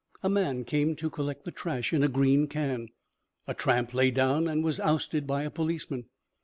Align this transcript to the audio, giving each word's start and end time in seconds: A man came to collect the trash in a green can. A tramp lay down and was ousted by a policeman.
A 0.23 0.29
man 0.31 0.63
came 0.63 0.95
to 0.95 1.11
collect 1.11 1.45
the 1.45 1.51
trash 1.51 1.93
in 1.93 2.01
a 2.01 2.07
green 2.07 2.47
can. 2.47 2.87
A 3.45 3.53
tramp 3.53 3.93
lay 3.93 4.09
down 4.09 4.47
and 4.47 4.63
was 4.63 4.79
ousted 4.79 5.27
by 5.27 5.43
a 5.43 5.51
policeman. 5.51 6.05